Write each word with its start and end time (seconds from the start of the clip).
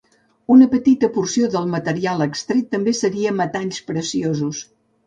Una 0.55 0.67
petita 0.71 1.09
porció 1.17 1.51
del 1.57 1.69
material 1.75 2.27
extret 2.27 2.67
també 2.73 2.99
seria 3.05 3.39
metalls 3.45 3.89
preciosos. 3.93 4.69